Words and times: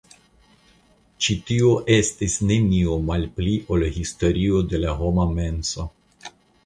Ĉi 1.25 1.35
tio 1.49 1.73
estis 1.95 2.37
nenio 2.51 2.97
malpli 3.11 3.53
ol 3.77 3.85
historio 3.99 4.63
de 4.73 4.81
la 4.87 4.97
homa 5.03 5.29
menso. 5.37 5.87